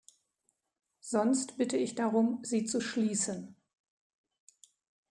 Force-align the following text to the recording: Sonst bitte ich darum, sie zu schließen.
Sonst 1.01 1.59
bitte 1.59 1.77
ich 1.77 1.93
darum, 1.93 2.39
sie 2.43 2.65
zu 2.65 2.81
schließen. 2.81 3.55